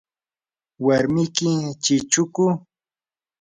¿warmiki 0.85 1.51
chichuku? 1.83 2.43